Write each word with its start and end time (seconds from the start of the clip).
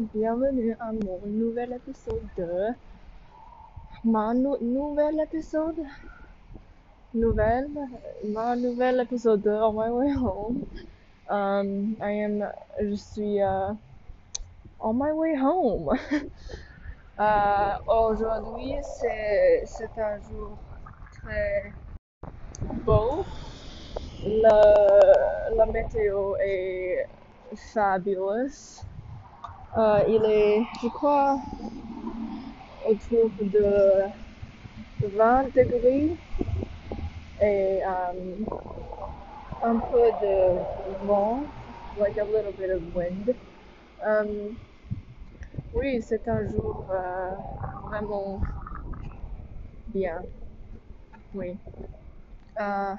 bienvenue 0.00 0.74
à 0.80 0.92
mon 0.92 1.20
nouvel 1.26 1.74
épisode 1.74 2.24
de 2.38 2.68
ma 4.02 4.32
nou 4.32 4.56
nouvel 4.62 5.20
épisode 5.20 5.76
nouvelle 7.12 7.68
ma 8.24 8.56
nouvel 8.56 9.00
épisode 9.00 9.42
de 9.42 9.50
On 9.50 9.72
My 9.74 9.90
Way 9.90 10.14
Home. 10.16 10.64
Um, 11.28 11.96
I 12.00 12.24
am 12.24 12.50
je 12.80 12.94
suis 12.94 13.42
on 14.80 14.94
my 14.94 15.12
way 15.12 15.34
home. 15.36 15.90
aujourd'hui 17.86 18.76
c'est 18.82 19.98
un 19.98 20.18
jour 20.30 20.56
très 21.12 21.74
beau. 22.86 23.26
La 24.24 25.66
météo 25.66 26.36
est 26.40 27.06
fabulous. 27.74 28.86
Euh, 29.78 30.02
il 30.08 30.24
est, 30.24 30.62
je 30.82 30.88
crois, 30.88 31.38
autour 32.88 33.30
de 33.40 34.02
20 35.00 35.54
degrés 35.54 36.10
et 37.40 37.80
um, 37.84 38.44
un 39.62 39.78
peu 39.78 40.10
de 40.20 41.06
vent, 41.06 41.44
like 41.96 42.18
a 42.18 42.24
little 42.24 42.52
bit 42.52 42.70
of 42.70 42.82
wind. 42.94 43.34
Um, 44.04 44.56
oui, 45.72 46.02
c'est 46.02 46.26
un 46.26 46.48
jour 46.48 46.84
vraiment 47.84 48.40
bien. 49.86 50.20
Oui. 51.32 51.56
Euh, 52.60 52.94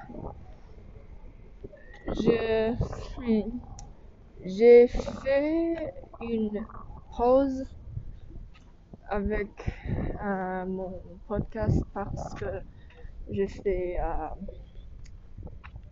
je 2.08 2.74
suis 3.14 3.44
j'ai 4.44 4.88
fait 4.88 5.94
une 6.22 6.66
pause 7.16 7.64
avec 9.08 9.48
euh, 10.24 10.64
mon 10.66 11.00
podcast 11.28 11.82
parce 11.92 12.34
que 12.34 12.46
j'ai 13.30 13.48
fait 13.48 13.98
euh, 14.00 14.28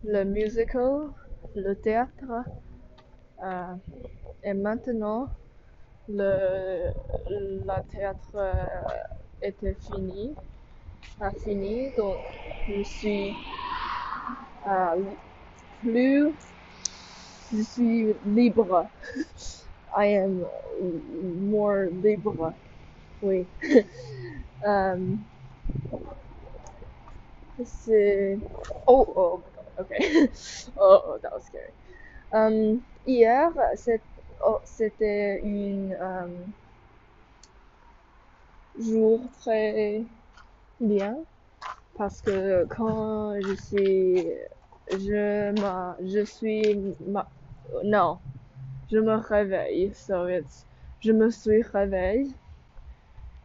le 0.03 0.23
musical, 0.23 1.09
le 1.55 1.73
théâtre, 1.75 2.43
euh, 3.43 3.75
et 4.43 4.53
maintenant 4.53 5.29
le, 6.07 6.91
le 7.29 7.89
théâtre 7.89 8.55
était 9.41 9.75
fini, 9.75 10.35
a 11.19 11.31
fini, 11.31 11.91
donc 11.97 12.17
je 12.67 12.81
suis 12.83 13.35
plus 15.81 16.33
je 17.53 17.61
suis 17.63 18.15
libre. 18.25 18.87
I 19.95 20.05
am 20.05 20.45
more 21.49 21.89
libre. 21.91 22.55
Oui. 23.21 23.47
um, 24.65 25.25
c'est. 27.63 28.39
Oh, 28.87 29.05
oh, 29.15 29.43
okay. 29.79 30.27
oh, 30.77 31.01
oh, 31.05 31.19
that 31.21 31.31
was 31.33 31.45
scary. 31.45 31.73
Um, 32.33 32.81
hier, 33.05 33.53
oh, 34.43 34.61
c'était 34.65 35.41
une 35.43 35.93
um, 35.99 36.53
jour 38.79 39.21
très 39.41 40.05
bien 40.79 41.17
parce 41.97 42.21
que 42.21 42.65
quand 42.65 43.39
je 43.41 43.55
suis 43.55 44.27
je 44.91 45.51
ma 45.61 45.95
je 46.03 46.25
suis 46.25 46.95
ma 47.05 47.29
non, 47.83 48.19
je 48.91 48.97
me 48.99 49.15
réveille. 49.15 49.93
So 49.93 50.27
it's, 50.27 50.65
je 50.99 51.11
me 51.11 51.29
suis 51.29 51.61
réveillé. 51.61 52.35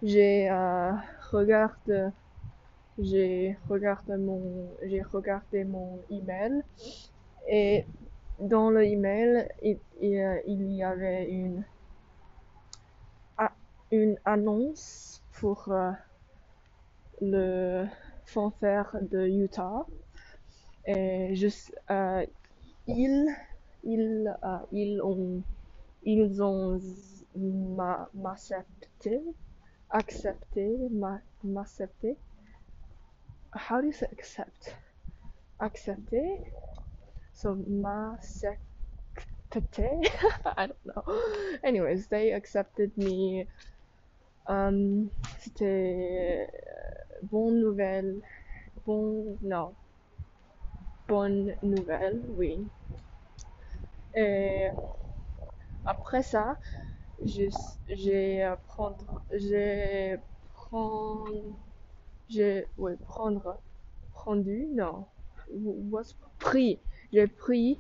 J'ai 0.02 0.50
euh, 0.50 0.92
regardé, 1.30 2.08
j'ai 2.98 3.56
regardé 3.68 4.16
mon, 4.16 4.70
j'ai 4.84 5.02
regardé 5.02 5.64
mon 5.64 6.02
email 6.10 6.62
et 7.48 7.84
dans 8.38 8.70
le 8.70 8.84
email 8.84 9.48
il, 9.62 9.78
il 10.00 10.72
y 10.72 10.82
avait 10.82 11.30
une 11.30 11.64
une 13.92 14.18
annonce 14.24 15.22
pour 15.32 15.68
euh, 15.68 15.92
le 17.20 17.86
fanfare 18.24 18.96
de 19.00 19.26
Utah 19.26 19.86
et 20.86 21.34
je, 21.34 21.48
euh, 21.90 22.26
il 22.86 23.28
ils, 23.82 24.36
uh, 24.42 24.66
ils 24.72 25.00
ont, 25.02 25.42
ils 26.02 26.42
ont 26.42 26.80
m'accepté, 28.14 29.20
accepté, 29.90 30.76
m'accepté. 31.42 32.16
How 33.52 33.80
do 33.80 33.86
you 33.86 33.92
say 33.92 34.06
accept? 34.12 34.74
Accepté? 35.60 36.52
So 37.32 37.54
m'accepté? 37.54 38.58
I 40.56 40.66
don't 40.66 40.84
know. 40.84 41.04
Anyways, 41.64 42.08
they 42.08 42.32
accepted 42.32 42.96
me. 42.96 43.46
Um, 44.48 45.10
c'était 45.38 46.46
bonne 47.22 47.60
nouvelle. 47.60 48.20
Bon, 48.86 49.38
non. 49.42 49.74
Bonne 51.08 51.56
nouvelle, 51.62 52.22
oui. 52.36 52.68
Et 54.16 54.68
après 55.84 56.22
ça, 56.22 56.56
j'ai 57.22 57.50
prendre, 58.66 59.22
j'ai 59.32 60.16
prendre, 60.54 61.30
j'ai, 62.28 62.66
ouais, 62.78 62.96
prendre, 62.96 63.60
prendu, 64.12 64.68
non, 64.72 65.04
was 65.50 66.14
pris, 66.38 66.80
j'ai 67.12 67.26
pris, 67.26 67.78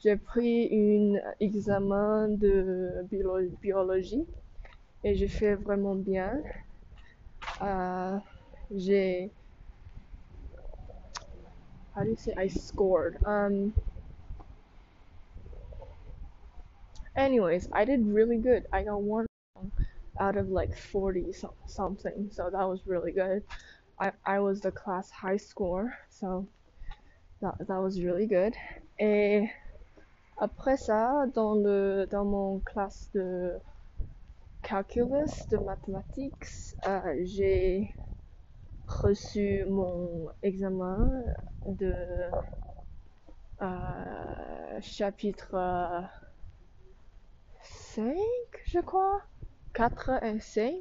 j'ai 0.00 0.16
pris 0.16 0.68
un 0.70 1.18
examen 1.40 2.28
de 2.28 3.06
biologie 3.62 4.26
et 5.02 5.14
j'ai 5.14 5.28
fait 5.28 5.54
vraiment 5.54 5.94
bien. 5.94 6.42
Euh, 7.62 8.18
j'ai, 8.70 9.30
how 11.94 12.04
do 12.04 12.10
you 12.10 12.16
say 12.16 12.34
I 12.36 12.48
scored? 12.48 13.16
Um, 13.24 13.72
Anyways, 17.16 17.68
I 17.72 17.84
did 17.84 18.06
really 18.06 18.38
good. 18.38 18.64
I 18.72 18.84
got 18.84 19.02
one 19.02 19.26
out 20.20 20.36
of 20.36 20.48
like 20.48 20.76
40 20.76 21.32
so- 21.32 21.54
something, 21.66 22.28
so 22.32 22.50
that 22.50 22.64
was 22.68 22.82
really 22.86 23.12
good. 23.12 23.42
I, 24.00 24.12
I 24.26 24.40
was 24.40 24.60
the 24.60 24.72
class 24.72 25.10
high 25.10 25.36
score, 25.36 25.92
so 26.10 26.48
that, 27.40 27.54
that 27.68 27.80
was 27.80 28.02
really 28.02 28.26
good. 28.26 28.54
Et 28.98 29.48
après 30.40 30.76
ça, 30.76 31.26
dans, 31.34 31.54
le, 31.54 32.06
dans 32.10 32.24
mon 32.24 32.60
classe 32.60 33.10
de 33.14 33.60
calculus, 34.62 35.46
de 35.50 35.58
mathématiques, 35.58 36.46
euh, 36.88 37.16
j'ai 37.22 37.94
reçu 38.86 39.64
mon 39.66 40.28
examen 40.42 41.10
de 41.66 41.94
euh, 43.62 44.80
chapitre 44.80 45.54
5, 47.94 48.14
je 48.66 48.80
crois. 48.80 49.22
4 49.74 50.24
et 50.24 50.40
5. 50.40 50.74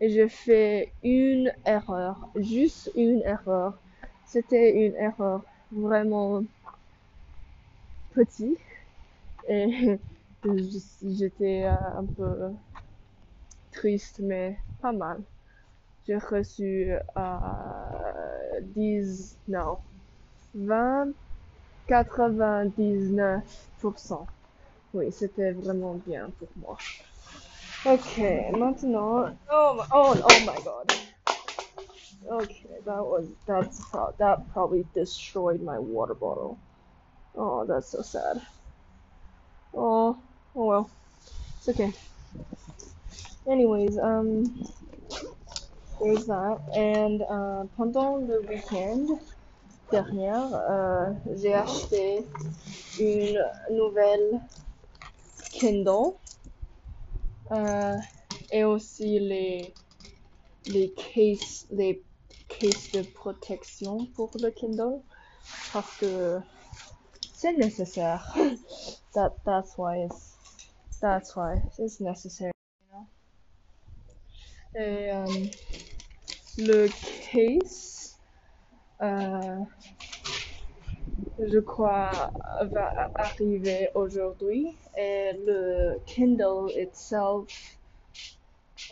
Et 0.00 0.08
j'ai 0.08 0.30
fait 0.30 0.94
une 1.02 1.52
erreur. 1.66 2.30
Juste 2.36 2.90
une 2.96 3.20
erreur. 3.20 3.78
C'était 4.24 4.86
une 4.86 4.94
erreur 4.94 5.42
vraiment 5.70 6.42
petite. 8.14 8.58
Et 9.46 9.98
j'étais 11.02 11.66
euh, 11.66 11.98
un 11.98 12.06
peu 12.06 12.50
triste, 13.72 14.20
mais 14.20 14.58
pas 14.80 14.92
mal. 14.92 15.20
J'ai 16.06 16.16
reçu 16.16 16.94
euh, 17.16 18.60
10, 18.62 19.36
non, 19.48 19.76
20, 20.54 21.08
99%. 21.88 24.26
Oui, 24.96 25.12
c'était 25.12 25.52
vraiment 25.52 25.92
bien 26.06 26.30
pour 26.38 26.48
moi. 26.56 26.78
Ok, 27.84 28.16
maintenant. 28.56 29.28
Oh, 29.52 29.82
oh, 29.92 30.14
oh 30.24 30.40
my 30.40 30.58
god. 30.62 30.90
Okay, 32.26 32.80
that 32.86 33.04
was 33.04 33.28
that's 33.46 33.78
that 34.18 34.48
probably 34.54 34.86
destroyed 34.94 35.60
my 35.60 35.78
water 35.78 36.14
bottle. 36.14 36.58
Oh, 37.34 37.66
that's 37.66 37.90
so 37.90 38.00
sad. 38.00 38.40
Oh, 39.74 40.18
oh 40.54 40.64
well, 40.66 40.90
it's 41.58 41.68
okay. 41.68 41.92
Anyways, 43.46 43.98
um, 43.98 44.64
there's 46.00 46.24
that. 46.26 46.58
And 46.74 47.20
uh, 47.20 47.64
pendant 47.76 48.26
le 48.26 48.40
week-end 48.48 49.20
dernier, 49.90 50.54
uh, 50.54 51.14
j'ai 51.36 51.52
acheté 51.52 52.24
une 52.98 53.38
nouvelle 53.70 54.40
Kindle. 55.58 56.18
Euh, 57.50 57.96
et 58.50 58.64
aussi 58.64 59.18
les, 59.20 59.74
les 60.66 60.92
cases, 60.92 61.66
les 61.70 62.02
cases 62.48 62.90
de 62.92 63.02
protection 63.02 64.06
pour 64.14 64.30
le 64.38 64.50
Kindle. 64.50 65.00
Parce 65.72 65.96
que 65.96 66.38
c'est 67.34 67.56
nécessaire. 67.56 68.34
that, 69.14 69.30
that's 69.44 69.76
why 69.78 70.04
it's, 70.04 70.36
that's 71.00 71.34
why 71.36 71.62
it's 71.78 72.00
necessary. 72.00 72.52
Et, 74.78 75.10
euh, 75.10 75.26
le 76.58 76.88
case, 77.30 78.18
euh, 79.02 79.58
je 81.38 81.58
crois, 81.58 82.30
va 82.60 83.10
arriver 83.16 83.90
aujourd'hui 83.94 84.76
et 84.96 85.32
le 85.34 86.00
Kindle 86.06 86.70
itself 86.76 87.78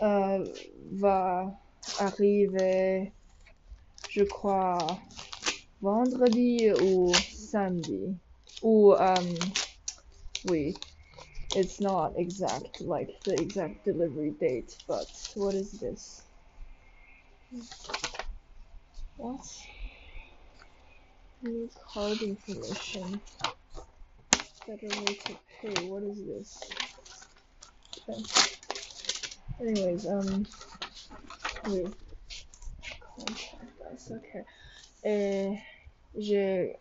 euh, 0.02 0.44
va 0.93 1.58
arriver, 1.99 3.12
je 4.11 4.25
crois, 4.25 4.79
vendredi 5.81 6.70
ou 6.82 7.12
samedi. 7.14 8.14
Ou, 8.62 8.94
um, 8.94 9.26
oui, 10.46 10.75
it's 11.55 11.81
not 11.81 12.12
exact, 12.17 12.81
like 12.81 13.11
the 13.25 13.32
exact 13.32 13.85
delivery 13.85 14.32
date, 14.41 14.79
but 14.87 15.06
what 15.37 15.55
is 15.55 15.73
this? 15.73 16.23
What? 19.17 19.41
New 21.44 21.70
card 21.93 22.23
information. 22.23 23.20
Better 24.67 24.88
way 25.00 25.14
to 25.14 25.38
pay. 25.61 25.88
What 25.88 26.02
is 26.05 26.26
this? 26.26 26.73
Okay. 28.08 28.23
Anyways, 29.61 30.06
um, 30.06 30.46
us. 33.93 34.11
Okay. 34.11 34.44
Et 35.05 35.58
j'ai 36.17 36.79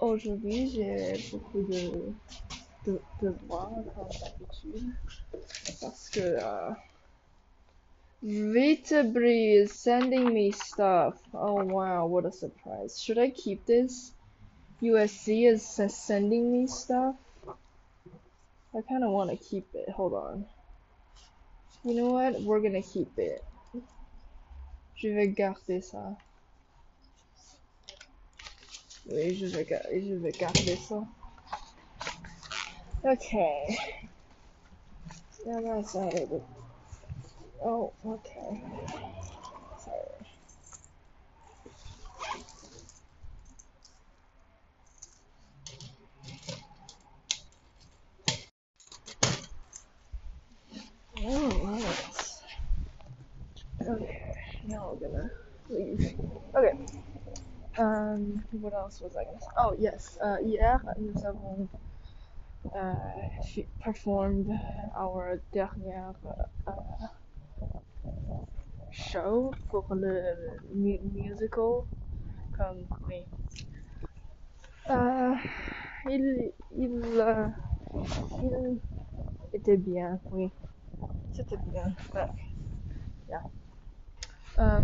aujourd'hui 0.00 0.70
j'ai 0.70 1.30
beaucoup 1.30 1.62
de 1.62 2.12
de 2.86 3.00
devoirs 3.22 3.70
comme 3.94 4.08
d'habitude 4.20 4.92
parce 5.80 6.10
que 6.10 6.36
uh, 6.38 6.74
Vitabri 8.24 9.54
is 9.54 9.72
sending 9.72 10.32
me 10.32 10.50
stuff. 10.50 11.14
Oh 11.34 11.62
wow, 11.62 12.06
what 12.06 12.24
a 12.24 12.32
surprise. 12.32 12.98
Should 12.98 13.18
I 13.18 13.28
keep 13.28 13.66
this? 13.66 14.12
USC 14.80 15.46
is 15.46 15.66
sending 15.94 16.50
me 16.50 16.66
stuff. 16.66 17.16
I 17.46 18.80
kind 18.88 19.04
of 19.04 19.10
want 19.10 19.30
to 19.30 19.36
keep 19.36 19.66
it. 19.74 19.90
Hold 19.90 20.14
on. 20.14 20.46
You 21.84 21.94
know 21.94 22.12
what? 22.12 22.40
We're 22.40 22.60
gonna 22.60 22.82
keep 22.82 23.18
it. 23.18 23.44
Je 24.96 25.08
vais 25.08 25.28
garder 25.28 25.82
ça. 25.82 26.16
Oui, 29.06 29.34
je 29.34 29.46
vais, 29.46 29.66
je 29.92 30.14
vais 30.14 30.32
garder 30.32 30.76
ça. 30.76 31.06
Okay. 33.04 33.76
Now 35.44 35.60
that's 35.60 35.94
out 35.94 36.14
of 36.14 36.63
Oh, 37.64 37.92
okay. 38.06 38.62
Sorry. 39.78 39.98
Alright. 51.24 52.04
Okay, 53.80 54.34
now 54.66 54.92
we're 54.92 55.08
gonna 55.08 55.30
leave. 55.70 56.20
Okay. 56.54 56.86
Um, 57.78 58.44
what 58.52 58.74
else 58.74 59.00
was 59.00 59.16
I 59.16 59.24
gonna 59.24 59.40
say? 59.40 59.46
Oh, 59.56 59.74
yes. 59.78 60.18
Uh, 60.22 60.36
hier, 60.44 60.82
nous 60.98 61.24
avons 61.24 61.68
uh, 62.74 62.94
performed 63.80 64.50
our 64.96 65.40
dernière 65.52 66.14
uh, 66.66 66.73
show 68.94 69.50
pour 69.68 69.86
le 69.94 70.22
mu 70.72 70.98
musical 71.12 71.82
comme 72.56 72.86
oui. 73.08 73.26
Euh, 74.90 75.34
il, 76.08 76.52
il, 76.76 77.02
euh, 77.18 77.48
il 78.42 78.78
était 79.52 79.76
bien, 79.76 80.20
oui. 80.30 80.50
C'était 81.32 81.56
bien. 81.66 81.92
But, 82.12 82.30
yeah. 83.28 83.42
Euh, 84.58 84.80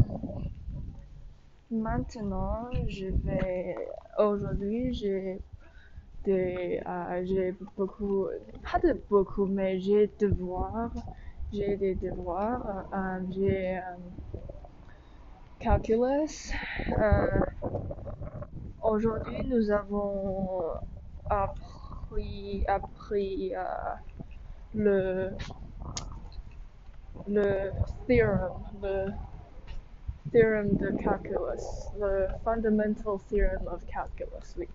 maintenant, 1.71 2.69
je 2.89 3.07
vais. 3.25 3.77
Aujourd'hui, 4.19 4.93
j'ai 4.95 5.41
j'ai 6.25 7.55
beaucoup. 7.77 8.27
Pas 8.71 8.79
de 8.81 9.01
beaucoup, 9.09 9.47
mais 9.47 9.79
j'ai 9.79 10.11
devoirs 10.19 10.93
j'ai 11.52 11.76
des 11.76 11.94
devoirs, 11.97 12.87
euh, 12.93 13.20
j'ai 13.31 13.79
euh, 13.79 13.81
calculus. 15.58 16.52
Euh, 16.99 17.26
aujourd'hui, 18.82 19.44
nous 19.49 19.70
avons 19.70 20.62
appris, 21.29 22.64
appris 22.69 23.52
le, 24.75 25.31
le 27.26 27.73
theorem, 28.06 28.62
le 28.81 29.06
theorem 30.31 30.76
de 30.76 30.91
calculus, 31.02 31.91
le 31.99 32.29
fundamental 32.44 33.19
theorem 33.29 33.67
of 33.67 33.85
calculus, 33.87 34.55
oui. 34.56 34.69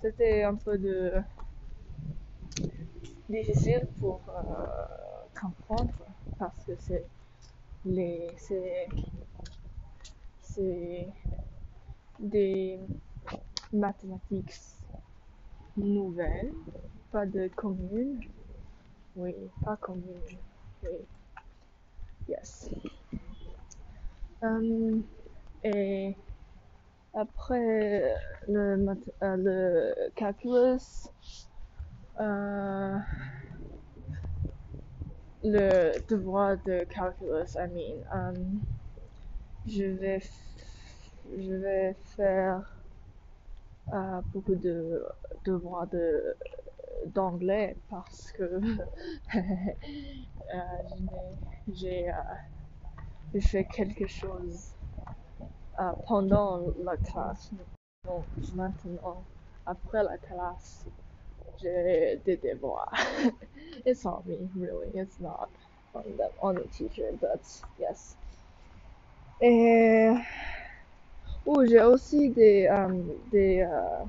C'était 0.00 0.42
un 0.42 0.56
peu 0.56 0.78
de 0.78 1.12
difficile 3.28 3.86
pour 4.00 4.20
comprendre 5.40 5.92
parce 6.42 6.64
que 6.64 6.72
c'est 6.76 7.06
les 7.84 8.34
c'est 10.40 11.08
des 12.18 12.80
mathématiques 13.72 14.52
nouvelles, 15.76 16.52
pas 17.12 17.26
de 17.26 17.46
communes. 17.46 18.20
Oui, 19.14 19.34
pas 19.64 19.76
communes. 19.76 20.20
Oui. 20.82 21.06
Yes. 22.28 22.70
Um, 24.42 25.04
et 25.62 26.16
après 27.14 28.16
le, 28.48 28.84
euh, 29.22 29.36
le 29.36 30.10
calculus, 30.16 31.06
euh, 32.20 32.98
le 35.44 35.92
devoir 36.08 36.56
de 36.64 36.84
calculus, 36.84 37.56
I 37.56 37.66
mean, 37.66 38.04
um, 38.12 38.60
je 39.66 39.84
vais, 39.84 40.22
je 41.36 41.54
vais 41.54 41.96
faire 42.16 42.62
uh, 43.92 44.20
beaucoup 44.32 44.54
de 44.54 45.04
devoirs 45.44 45.86
de 45.88 46.36
d'anglais 47.06 47.76
parce 47.90 48.30
que 48.32 48.44
uh, 49.34 49.38
j'ai 51.72 52.08
uh, 52.08 53.40
fait 53.40 53.64
quelque 53.64 54.06
chose 54.06 54.70
pendant 56.06 56.60
la 56.84 56.96
classe. 56.96 57.50
Donc 58.04 58.24
maintenant, 58.54 59.24
après 59.66 60.02
la 60.04 60.18
classe, 60.18 60.86
j'ai 61.62 62.20
des 62.24 62.36
devoirs. 62.36 62.92
it's 63.86 64.04
on 64.04 64.22
me, 64.26 64.38
really. 64.56 64.88
It's 64.94 65.20
not 65.20 65.48
on 65.94 66.04
the 66.16 66.30
on 66.40 66.54
the 66.56 66.68
teacher, 66.72 67.10
but 67.20 67.42
yes. 67.78 68.16
Et 69.40 70.10
oh, 71.46 71.64
j'ai 71.66 71.82
aussi 71.82 72.30
des 72.30 72.68
um, 72.68 73.04
des 73.30 73.62
uh, 73.62 74.06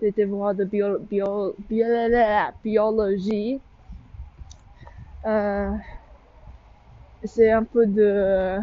des 0.00 0.12
devoirs 0.12 0.54
de 0.54 0.64
bio, 0.64 0.98
bio, 0.98 1.54
bio, 1.68 1.86
biologie. 2.64 3.60
Uh, 5.24 5.76
c'est 7.24 7.50
un 7.50 7.64
peu 7.64 7.86
de 7.86 8.58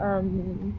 um, 0.00 0.72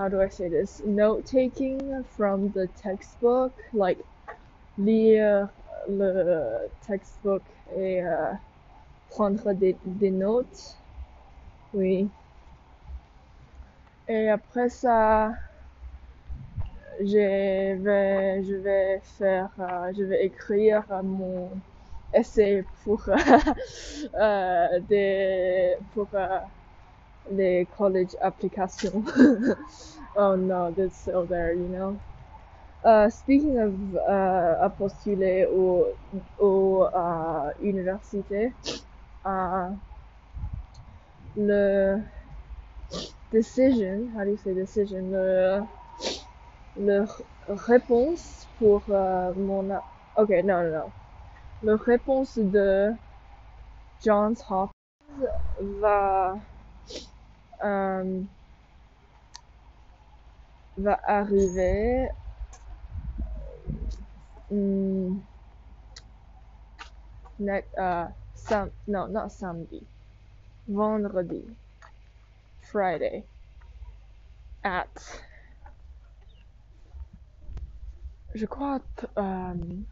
how 0.00 0.08
do 0.08 0.18
I 0.18 0.30
say 0.30 0.48
this? 0.48 0.80
Note 0.86 1.26
taking 1.26 2.02
from 2.16 2.50
the 2.52 2.68
textbook, 2.68 3.52
like 3.74 3.98
lire 4.78 5.50
le 5.90 6.70
textbook 6.86 7.42
et 7.76 8.02
euh, 8.02 8.32
prendre 9.10 9.52
des, 9.52 9.76
notes. 10.10 10.74
Oui. 11.74 12.08
Et 14.08 14.30
après 14.30 14.70
ça, 14.70 15.34
je 16.98 17.74
vais, 17.76 19.00
faire, 19.18 19.50
euh, 19.58 19.92
je 19.94 20.04
vais 20.04 20.24
écrire 20.24 20.82
mon 21.02 21.50
essais 22.14 22.64
pour 22.84 23.06
euh, 24.14 24.80
des 24.88 25.76
pour 25.92 26.08
les 27.30 27.66
college 27.76 28.14
applications. 28.22 29.08
oh 30.16 30.36
no, 30.36 30.70
that's 30.76 31.04
so 31.04 31.24
there, 31.24 31.54
you 31.54 31.68
know. 31.68 32.00
Uh, 32.82 33.10
speaking 33.10 33.58
of 33.58 33.74
uh, 34.08 34.64
à 34.64 34.70
postuler 34.70 35.46
au, 35.46 35.86
au 36.38 36.88
uh, 36.94 37.52
université, 37.62 38.52
uh, 39.24 39.70
le 41.36 42.02
decision, 43.30 44.10
how 44.16 44.24
do 44.24 44.30
you 44.30 44.36
say 44.38 44.54
decision, 44.54 45.10
le, 45.10 45.60
le 46.76 47.06
réponse 47.48 48.48
pour 48.58 48.82
uh, 48.88 49.32
mon, 49.36 49.70
ok, 50.16 50.30
non, 50.44 50.62
non, 50.64 50.72
non, 50.72 50.92
le 51.62 51.74
réponse 51.74 52.38
de 52.38 52.92
Johns 54.02 54.36
Hopkins 54.48 54.72
va 55.80 56.34
um, 57.62 58.28
va 60.76 60.98
arriver 61.06 62.08
mm, 64.50 65.20
next, 67.38 67.74
uh, 67.78 68.08
sam 68.34 68.70
no, 68.86 69.06
not 69.06 69.32
samedi, 69.32 69.86
vendredi, 70.66 71.44
Friday, 72.60 73.24
at, 74.64 75.22
je 78.34 78.46
crois, 78.46 78.80
um, 79.16 79.84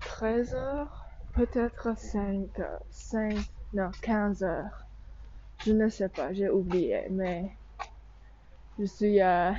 13 0.00 0.54
heures, 0.54 1.06
peut-être 1.32 1.96
5, 1.96 2.60
5, 2.90 3.38
non, 3.72 3.90
15 4.02 4.42
heures. 4.42 4.87
Je 5.64 5.72
ne 5.72 5.88
sais 5.88 6.08
pas, 6.08 6.32
j'ai 6.32 6.48
oublié, 6.50 7.08
mais 7.10 7.58
je 8.78 8.84
suis, 8.86 9.20
uh, 9.20 9.54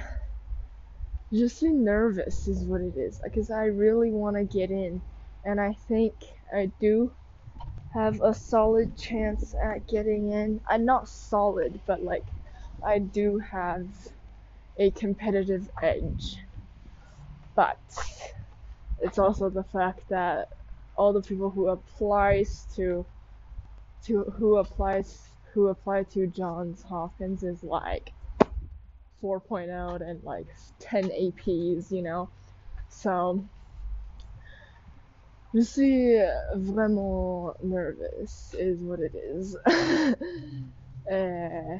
je 1.31 1.45
suis 1.47 1.73
nervous 1.73 2.47
is 2.47 2.65
what 2.65 2.81
it 2.81 2.95
is, 2.97 3.19
because 3.23 3.51
I 3.51 3.65
really 3.65 4.11
want 4.11 4.37
to 4.37 4.45
get 4.45 4.71
in, 4.71 5.01
and 5.43 5.59
I 5.59 5.73
think 5.73 6.13
I 6.53 6.71
do 6.79 7.11
have 7.93 8.21
a 8.21 8.33
solid 8.33 8.97
chance 8.97 9.55
at 9.61 9.87
getting 9.87 10.31
in. 10.31 10.61
I'm 10.69 10.85
not 10.85 11.09
solid, 11.09 11.81
but 11.85 12.03
like, 12.03 12.25
I 12.85 12.99
do 12.99 13.39
have 13.39 13.87
a 14.77 14.91
competitive 14.91 15.69
edge. 15.81 16.37
But 17.55 17.79
it's 18.99 19.19
also 19.19 19.49
the 19.49 19.63
fact 19.63 20.09
that 20.09 20.49
all 20.95 21.13
the 21.13 21.21
people 21.21 21.49
who 21.49 21.67
applies 21.69 22.65
to 22.75 23.05
to 24.05 24.23
who 24.37 24.57
applies 24.57 25.28
who 25.53 25.67
applied 25.67 26.09
to 26.11 26.27
Johns 26.27 26.81
Hopkins 26.83 27.43
is 27.43 27.63
like 27.63 28.13
4.0 29.23 30.01
and 30.01 30.23
like 30.23 30.47
10 30.79 31.09
APs, 31.09 31.91
you 31.91 32.01
know. 32.01 32.29
So 32.89 33.45
je 35.53 35.61
suis 35.61 36.19
vraiment 36.55 37.55
nervous 37.63 38.53
is 38.57 38.79
what 38.81 38.99
it 38.99 39.15
is. 39.15 39.55
uh, 41.11 41.79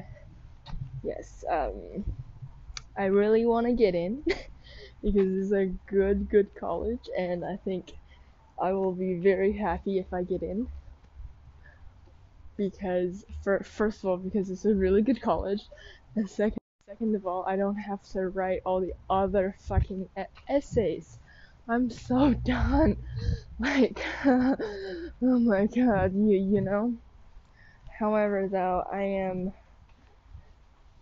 yes, 1.02 1.44
um, 1.48 2.04
I 2.96 3.06
really 3.06 3.46
want 3.46 3.66
to 3.66 3.72
get 3.72 3.94
in 3.94 4.24
because 5.02 5.44
it's 5.44 5.52
a 5.52 5.66
good, 5.86 6.28
good 6.28 6.54
college, 6.58 7.08
and 7.16 7.44
I 7.44 7.56
think 7.64 7.92
I 8.60 8.72
will 8.72 8.92
be 8.92 9.18
very 9.18 9.52
happy 9.52 9.98
if 9.98 10.12
I 10.12 10.24
get 10.24 10.42
in 10.42 10.68
because 12.60 13.24
for 13.42 13.62
first 13.64 14.00
of 14.00 14.10
all 14.10 14.18
because 14.18 14.50
it's 14.50 14.66
a 14.66 14.74
really 14.74 15.00
good 15.00 15.22
college. 15.22 15.62
And 16.14 16.28
second 16.28 16.58
second 16.86 17.14
of 17.14 17.26
all 17.26 17.42
I 17.48 17.56
don't 17.56 17.76
have 17.76 18.02
to 18.12 18.28
write 18.28 18.60
all 18.66 18.82
the 18.82 18.92
other 19.08 19.56
fucking 19.60 20.10
essays. 20.46 21.18
I'm 21.66 21.88
so 21.88 22.34
done. 22.44 22.98
Like 23.58 24.04
oh 24.26 24.56
my 25.20 25.66
god 25.74 26.12
you 26.14 26.36
you 26.36 26.60
know? 26.60 26.94
However 27.98 28.46
though 28.52 28.84
I 28.92 29.02
am 29.02 29.52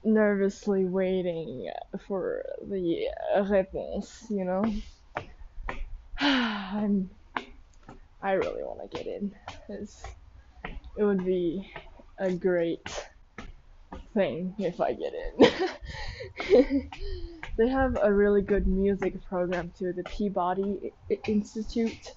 nervously 0.04 0.84
waiting 0.84 1.72
for 2.06 2.44
the 2.62 3.08
réponse 3.36 4.30
you 4.30 4.44
know? 4.44 4.64
I'm 6.20 7.10
I 8.22 8.32
really 8.32 8.62
want 8.62 8.90
to 8.90 8.96
get 8.96 9.06
in. 9.06 9.32
It's 9.68 10.02
it 10.98 11.04
would 11.04 11.24
be 11.24 11.72
a 12.18 12.32
great 12.32 13.06
thing 14.14 14.54
if 14.58 14.80
I 14.80 14.94
get 14.94 15.12
in. 15.14 16.90
they 17.56 17.68
have 17.68 17.96
a 18.02 18.12
really 18.12 18.42
good 18.42 18.66
music 18.66 19.24
program 19.24 19.72
too, 19.78 19.92
the 19.92 20.02
Peabody 20.02 20.92
Institute. 21.26 22.14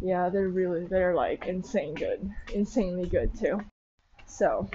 Yeah, 0.00 0.28
they're 0.28 0.48
really 0.48 0.86
they're 0.86 1.14
like 1.14 1.46
insane 1.46 1.94
good, 1.94 2.30
insanely 2.54 3.08
good 3.08 3.38
too. 3.38 3.60
So, 4.26 4.68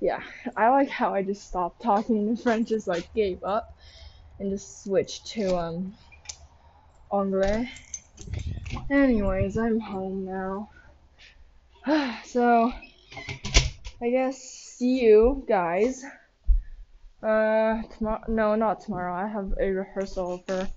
yeah, 0.00 0.22
I 0.56 0.70
like 0.70 0.88
how 0.88 1.14
I 1.14 1.22
just 1.22 1.46
stopped 1.46 1.82
talking 1.82 2.28
in 2.28 2.36
French, 2.36 2.68
just 2.70 2.88
like 2.88 3.12
gave 3.14 3.44
up, 3.44 3.68
and 4.38 4.50
just 4.50 4.82
switched 4.82 5.26
to 5.32 5.54
um 5.56 5.94
anglais. 7.12 7.70
Anyways, 8.90 9.58
I'm 9.58 9.80
home 9.80 10.24
now. 10.24 10.70
so 12.24 12.72
I 14.02 14.10
guess 14.10 14.38
see 14.40 15.00
you 15.00 15.44
guys. 15.48 16.04
Uh, 17.22 17.82
tomorrow? 17.96 18.22
No, 18.28 18.54
not 18.54 18.80
tomorrow. 18.80 19.14
I 19.14 19.26
have 19.26 19.54
a 19.58 19.70
rehearsal 19.70 20.42
for 20.46 20.68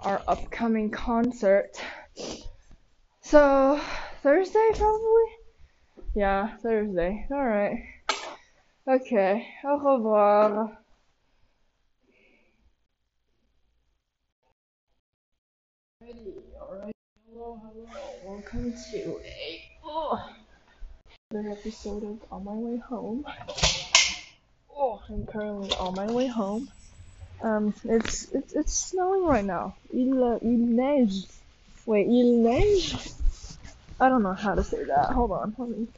our 0.00 0.22
upcoming 0.28 0.90
concert. 0.90 1.80
So 3.20 3.80
Thursday 4.22 4.70
probably. 4.74 5.24
Yeah, 6.14 6.56
Thursday. 6.58 7.26
All 7.30 7.44
right. 7.44 7.84
Okay. 8.86 9.46
Au 9.64 9.76
revoir. 9.76 10.78
Alright. 16.60 16.94
Hello, 17.30 17.60
hello. 17.62 17.88
Welcome 18.24 18.72
to 18.92 19.20
a 19.24 19.67
oh, 19.88 20.30
another 21.30 21.50
episode 21.50 22.04
of 22.04 22.20
On 22.30 22.44
My 22.44 22.52
Way 22.52 22.76
Home. 22.88 23.24
Oh, 24.70 25.00
I'm 25.08 25.26
currently 25.26 25.70
on 25.72 25.94
my 25.94 26.06
way 26.12 26.26
home. 26.26 26.68
Um, 27.42 27.74
it's 27.84 28.30
it's 28.32 28.52
it's 28.52 28.72
snowing 28.72 29.24
right 29.24 29.44
now. 29.44 29.76
Il 29.92 30.38
il 30.42 30.58
neige. 30.58 31.26
Wait, 31.86 32.06
il 32.06 32.42
neige? 32.42 32.94
I 34.00 34.08
don't 34.08 34.22
know 34.22 34.34
how 34.34 34.54
to 34.54 34.62
say 34.62 34.84
that. 34.84 35.10
Hold 35.10 35.32
on, 35.32 35.54
let 35.58 35.68
me 35.68 35.88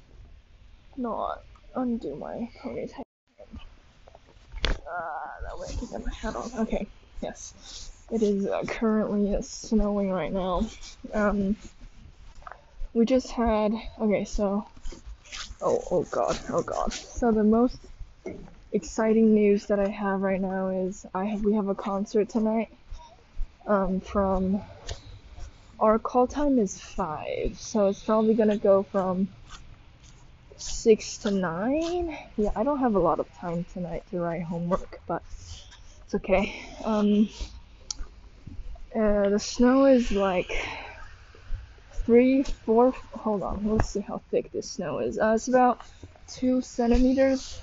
not 0.96 1.42
undo 1.74 2.16
my 2.16 2.48
ponytail. 2.62 3.02
Ah, 4.68 5.30
that 5.44 5.58
way 5.58 5.66
I 5.68 5.74
can 5.78 5.88
get 5.88 6.06
my 6.06 6.12
hat 6.12 6.36
on. 6.36 6.50
Okay, 6.60 6.86
yes. 7.22 7.54
It 8.10 8.22
is 8.22 8.46
uh, 8.46 8.62
currently 8.66 9.40
snowing 9.42 10.10
right 10.10 10.32
now. 10.32 10.68
Um, 11.12 11.56
we 12.92 13.04
just 13.04 13.30
had 13.30 13.72
okay 14.00 14.24
so 14.24 14.66
oh 15.60 15.82
oh 15.90 16.02
god 16.10 16.38
oh 16.50 16.62
god. 16.62 16.92
So 16.92 17.30
the 17.32 17.44
most 17.44 17.78
exciting 18.72 19.34
news 19.34 19.66
that 19.66 19.80
i 19.80 19.88
have 19.88 20.20
right 20.20 20.40
now 20.40 20.68
is 20.68 21.04
i 21.12 21.24
have 21.24 21.42
we 21.42 21.54
have 21.54 21.66
a 21.68 21.74
concert 21.74 22.28
tonight 22.28 22.68
um 23.66 24.00
from 24.00 24.62
our 25.80 25.98
call 25.98 26.28
time 26.28 26.58
is 26.58 26.80
five 26.80 27.58
so 27.58 27.88
it's 27.88 28.02
probably 28.02 28.34
gonna 28.34 28.56
go 28.56 28.84
from 28.84 29.28
six 30.56 31.18
to 31.18 31.30
nine. 31.30 32.16
Yeah 32.36 32.50
i 32.54 32.62
don't 32.62 32.78
have 32.78 32.94
a 32.94 33.00
lot 33.00 33.18
of 33.18 33.26
time 33.34 33.64
tonight 33.72 34.04
to 34.10 34.20
write 34.20 34.42
homework 34.42 35.00
but 35.06 35.22
it's 36.04 36.14
okay. 36.14 36.54
Um 36.84 37.28
uh, 38.94 39.28
the 39.28 39.38
snow 39.38 39.86
is 39.86 40.10
like 40.10 40.50
three, 42.04 42.42
four. 42.42 42.92
Hold 43.12 43.42
on, 43.42 43.66
let's 43.66 43.90
see 43.90 44.00
how 44.00 44.22
thick 44.30 44.52
this 44.52 44.70
snow 44.70 44.98
is. 44.98 45.18
Uh, 45.18 45.32
it's 45.34 45.48
about 45.48 45.82
two 46.26 46.60
centimeters. 46.60 47.60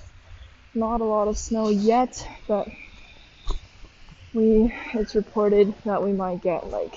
Not 0.73 1.01
a 1.01 1.05
lot 1.05 1.27
of 1.27 1.37
snow 1.37 1.69
yet, 1.69 2.27
but 2.47 2.67
we 4.33 4.73
it's 4.93 5.15
reported 5.15 5.73
that 5.85 6.03
we 6.03 6.13
might 6.13 6.41
get 6.41 6.67
like 6.67 6.95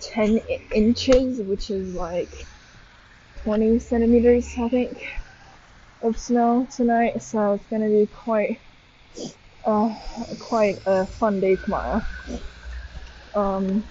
10 0.00 0.38
inches, 0.74 1.40
which 1.40 1.70
is 1.70 1.94
like 1.94 2.46
20 3.42 3.78
centimeters, 3.78 4.46
I 4.58 4.68
think, 4.68 5.06
of 6.02 6.18
snow 6.18 6.68
tonight. 6.70 7.22
So 7.22 7.54
it's 7.54 7.66
gonna 7.66 7.88
be 7.88 8.06
quite, 8.06 8.60
uh, 9.64 9.94
quite 10.40 10.82
a 10.86 11.06
fun 11.06 11.40
day 11.40 11.56
tomorrow. 11.56 12.04
Um, 13.34 13.84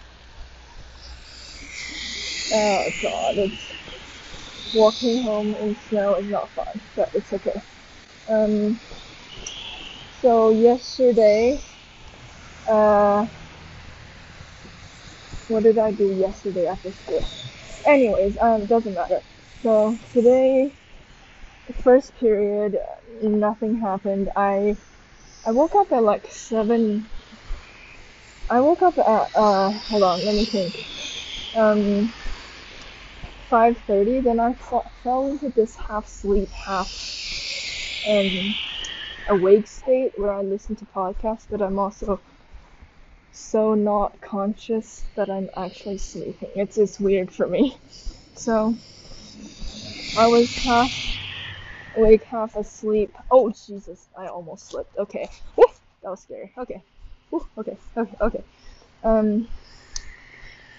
Oh 2.51 2.93
god, 3.01 3.37
it's 3.39 3.71
walking 4.73 5.23
home 5.23 5.55
in 5.55 5.75
snow 5.75 6.15
is 6.15 6.27
not 6.27 6.53
fun, 6.53 6.81
but 6.95 7.09
it's 7.13 7.33
okay. 7.33 7.61
Um, 8.27 8.81
so 10.21 10.51
yesterday, 10.51 11.61
uh, 12.67 13.27
what 15.47 15.63
did 15.63 15.77
I 15.77 15.91
do 15.91 16.13
yesterday 16.13 16.67
after 16.67 16.91
school? 16.91 17.29
Anyways, 17.85 18.37
um, 18.37 18.65
doesn't 18.67 18.93
matter. 18.93 19.23
So 19.63 19.99
today, 20.11 20.73
first 21.83 22.15
period, 22.15 22.77
nothing 23.21 23.79
happened. 23.81 24.29
I 24.35 24.77
I 25.45 25.51
woke 25.51 25.75
up 25.75 25.91
at 25.91 26.03
like 26.03 26.27
seven. 26.31 27.09
I 28.49 28.61
woke 28.61 28.81
up 28.83 28.97
at 28.97 29.31
uh, 29.35 29.71
hold 29.89 30.03
on, 30.03 30.25
let 30.25 30.35
me 30.35 30.45
think. 30.45 30.75
Um, 31.55 32.13
5.30 33.49 34.23
then 34.23 34.39
I 34.39 34.53
fell 35.03 35.27
into 35.29 35.49
this 35.49 35.75
half 35.75 36.07
sleep 36.07 36.49
half 36.51 36.91
um, 38.05 38.55
awake 39.27 39.67
state 39.67 40.11
where 40.15 40.31
I 40.31 40.41
listen 40.41 40.75
to 40.77 40.85
podcasts 40.85 41.47
but 41.49 41.61
I'm 41.61 41.79
also 41.79 42.21
so 43.31 43.75
not 43.75 44.19
conscious 44.19 45.05
that 45.15 45.29
I'm 45.29 45.49
actually 45.55 45.97
sleeping. 45.99 46.49
It's 46.55 46.75
just 46.75 46.99
weird 46.99 47.31
for 47.31 47.47
me. 47.47 47.77
So 48.35 48.75
I 50.15 50.27
was 50.27 50.55
half 50.55 50.93
awake 51.95 52.23
half 52.23 52.55
asleep. 52.55 53.15
Oh 53.31 53.51
Jesus 53.51 54.09
I 54.17 54.27
almost 54.27 54.69
slipped. 54.69 54.97
Okay. 54.97 55.29
That 56.03 56.11
was 56.11 56.21
scary. 56.21 56.53
Okay. 56.57 56.81
Okay. 57.57 57.77
Okay 57.97 58.15
okay. 58.21 58.43
Um 59.03 59.47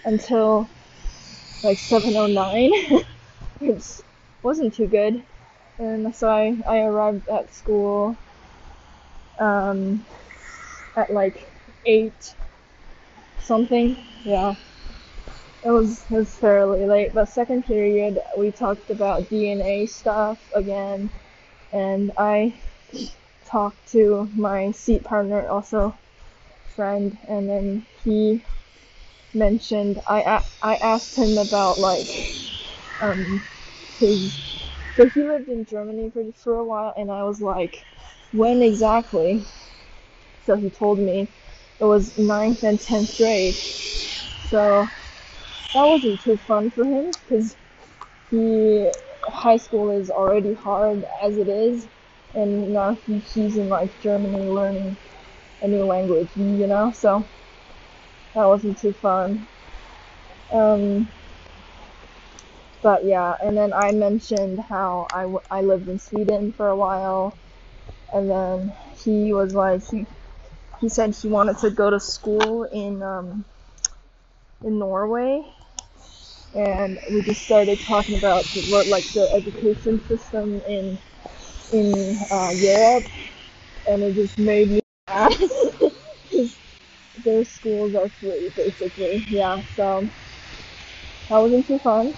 until 0.04 0.68
like 1.62 1.78
709, 1.78 3.04
which 3.58 3.84
wasn't 4.42 4.74
too 4.74 4.86
good. 4.86 5.22
And 5.78 6.14
so 6.14 6.28
I, 6.28 6.56
I 6.66 6.78
arrived 6.80 7.28
at 7.28 7.52
school 7.54 8.16
um, 9.38 10.04
at 10.96 11.12
like 11.12 11.48
8 11.84 12.12
something. 13.40 13.96
Yeah. 14.24 14.54
It 15.64 15.70
was, 15.70 16.04
it 16.10 16.14
was 16.14 16.34
fairly 16.34 16.86
late. 16.86 17.14
But 17.14 17.28
second 17.28 17.64
period, 17.64 18.20
we 18.36 18.50
talked 18.50 18.90
about 18.90 19.28
DNA 19.28 19.88
stuff 19.88 20.38
again. 20.54 21.10
And 21.72 22.12
I 22.16 22.54
talked 23.46 23.92
to 23.92 24.28
my 24.36 24.70
seat 24.72 25.04
partner, 25.04 25.48
also 25.48 25.94
friend, 26.76 27.16
and 27.28 27.48
then 27.48 27.86
he 28.04 28.42
mentioned, 29.34 30.00
I, 30.06 30.42
I 30.62 30.76
asked 30.76 31.16
him 31.16 31.38
about 31.38 31.78
like 31.80 32.10
um 33.00 33.46
his 33.98 34.38
so 34.94 35.08
he 35.08 35.24
lived 35.24 35.48
in 35.48 35.64
Germany 35.64 36.10
for 36.10 36.24
for 36.32 36.56
a 36.56 36.64
while, 36.64 36.94
and 36.96 37.10
I 37.10 37.24
was 37.24 37.40
like, 37.40 37.84
when 38.32 38.62
exactly? 38.62 39.44
So 40.44 40.56
he 40.56 40.70
told 40.70 40.98
me 40.98 41.28
it 41.80 41.84
was 41.84 42.18
ninth 42.18 42.62
and 42.64 42.80
tenth 42.80 43.16
grade. 43.16 43.54
So 44.44 44.90
that 45.74 45.86
wasn't 45.86 46.20
too 46.20 46.36
fun 46.36 46.70
for 46.70 46.84
him 46.84 47.10
because 47.10 47.56
he 48.30 48.90
high 49.24 49.58
school 49.58 49.90
is 49.90 50.10
already 50.10 50.54
hard 50.54 51.04
as 51.22 51.38
it 51.38 51.48
is, 51.48 51.88
and 52.34 52.72
now 52.72 52.96
he's 53.06 53.58
in 53.58 53.68
like 53.68 53.98
Germany 54.00 54.48
learning 54.48 54.98
a 55.62 55.68
new 55.68 55.84
language, 55.84 56.30
you 56.36 56.66
know. 56.66 56.92
So 56.92 57.28
that 58.38 58.46
wasn't 58.48 58.78
too 58.78 58.94
fun. 58.94 59.48
Um, 60.52 61.12
but 62.82 63.04
yeah, 63.04 63.34
and 63.42 63.56
then 63.56 63.72
I 63.72 63.92
mentioned 63.92 64.60
how 64.68 65.08
I, 65.12 65.22
w- 65.22 65.40
I 65.50 65.62
lived 65.62 65.88
in 65.88 65.98
Sweden 65.98 66.52
for 66.52 66.68
a 66.68 66.76
while, 66.76 67.38
and 68.12 68.30
then 68.30 68.74
he 69.04 69.32
was 69.34 69.54
like 69.54 69.82
he 69.90 70.06
he 70.80 70.88
said 70.90 71.14
he 71.14 71.28
wanted 71.28 71.58
to 71.60 71.70
go 71.70 71.90
to 71.90 72.00
school 72.00 72.64
in 72.64 73.02
um, 73.02 73.44
in 74.62 74.78
Norway, 74.78 75.42
and 76.54 76.98
we 77.12 77.22
just 77.22 77.42
started 77.42 77.80
talking 77.80 78.16
about 78.16 78.44
what 78.70 78.86
like 78.86 79.04
the 79.14 79.30
education 79.34 80.00
system 80.08 80.60
in 80.68 80.98
in 81.72 82.18
uh, 82.30 82.52
Europe, 82.56 83.04
and 83.88 84.02
it 84.04 84.14
just 84.14 84.38
made 84.38 84.70
me. 84.70 84.80
their 87.24 87.44
schools 87.44 87.94
are 87.94 88.10
free, 88.20 88.50
basically. 88.56 89.24
Yeah, 89.28 89.62
so 89.74 90.10
that 91.28 91.38
wasn't 91.38 91.66
too 91.66 91.78
fun. 91.78 92.14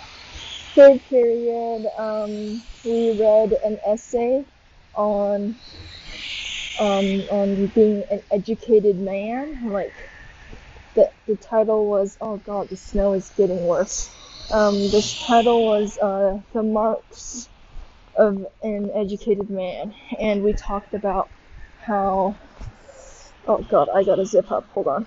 Third 0.74 1.04
period, 1.08 1.86
um, 1.98 2.64
we 2.84 3.12
read 3.12 3.52
an 3.64 3.78
essay 3.86 4.46
on 4.94 5.60
um, 6.78 7.22
on 7.30 7.66
being 7.68 8.04
an 8.10 8.22
educated 8.30 8.98
man. 8.98 9.68
Like 9.70 9.94
the 10.94 11.10
the 11.26 11.36
title 11.36 11.88
was 11.88 12.18
oh 12.20 12.38
god, 12.38 12.68
the 12.70 12.76
snow 12.76 13.14
is 13.14 13.30
getting 13.36 13.62
worse. 13.62 14.10
Um, 14.50 14.90
this 14.90 15.18
title 15.26 15.64
was 15.64 15.98
uh, 15.98 16.38
the 16.54 16.62
marks 16.62 17.48
of 18.16 18.46
an 18.62 18.90
educated 18.94 19.50
man, 19.50 19.94
and 20.20 20.42
we 20.42 20.54
talked 20.54 20.94
about 20.94 21.30
how 21.78 22.38
Oh 23.46 23.58
god, 23.62 23.88
I 23.94 24.04
gotta 24.04 24.24
zip 24.26 24.50
up. 24.52 24.68
Hold 24.70 24.88
on. 24.88 25.06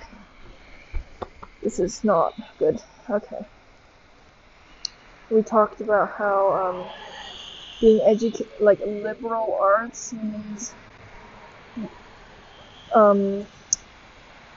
This 1.62 1.80
is 1.80 2.04
not 2.04 2.34
good. 2.60 2.80
Okay. 3.10 3.48
We 5.30 5.43
talked 5.43 5.82
about 5.82 6.12
how 6.17 6.54
um, 6.54 6.91
being 7.82 8.02
educated, 8.06 8.54
like 8.60 8.80
liberal 8.86 9.58
arts 9.62 10.13
means 10.13 10.76
um, 12.96 13.48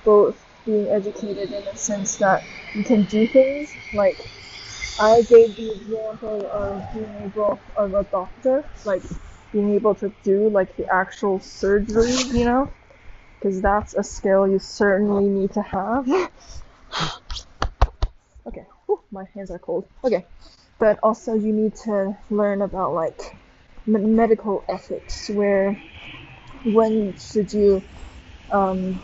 both 0.05 0.45
being 0.67 0.91
educated 0.91 1.53
in 1.53 1.67
a 1.69 1.77
sense 1.77 2.17
that 2.19 2.43
you 2.75 2.85
can 2.85 3.05
do 3.05 3.27
things. 3.27 3.77
Like 3.95 4.19
I 5.01 5.23
gave 5.23 5.57
the 5.57 5.73
example 5.73 6.51
of 6.53 6.93
being 6.93 7.25
able 7.27 7.62
of 7.77 7.95
a 7.95 8.05
doctor, 8.05 8.65
like 8.85 9.03
being 9.53 9.71
able 9.75 9.95
to 9.97 10.12
do 10.25 10.49
like 10.51 10.77
the 10.77 10.87
actual 10.93 11.41
surgery, 11.41 12.12
you 12.33 12.45
know 12.45 12.73
because 13.47 13.63
that's 13.63 13.95
a 13.95 14.03
skill 14.03 14.49
you 14.49 14.59
certainly 14.59 15.29
need 15.29 15.53
to 15.53 15.63
have. 15.63 16.09
okay, 18.47 18.67
Whew, 18.87 19.01
my 19.13 19.25
hands 19.35 19.53
are 19.53 19.59
cold. 19.61 19.89
Okay, 20.03 20.27
but 20.81 20.99
also 21.01 21.35
you 21.35 21.53
need 21.53 21.77
to 21.85 22.17
learn 22.29 22.63
about 22.63 22.93
like 22.93 23.37
medical 23.87 24.65
ethics, 24.69 25.31
where 25.31 25.81
when 26.65 27.15
should 27.17 27.53
you 27.53 27.85
um, 28.51 29.01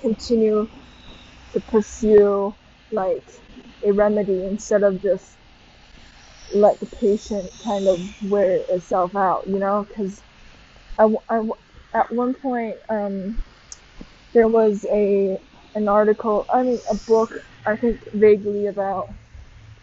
continue 0.00 0.70
to 1.52 1.60
pursue 1.60 2.54
like 2.92 3.28
a 3.84 3.92
remedy 3.92 4.44
instead 4.44 4.84
of 4.84 5.02
just 5.02 5.38
let 6.54 6.78
the 6.78 6.86
patient 6.86 7.50
kind 7.64 7.88
of 7.88 8.00
wear 8.22 8.60
itself 8.68 9.16
out, 9.16 9.42
you 9.48 9.58
know? 9.58 9.84
Because 9.88 10.22
I, 10.96 11.08
I, 11.28 11.40
at 11.94 12.12
one 12.12 12.34
point, 12.34 12.76
um, 12.88 13.42
there 14.34 14.48
was 14.48 14.86
a 14.92 15.38
an 15.74 15.88
article, 15.88 16.46
I 16.52 16.62
mean, 16.62 16.80
a 16.90 16.94
book, 17.06 17.32
I 17.66 17.76
think 17.76 18.00
vaguely 18.14 18.66
about. 18.66 19.14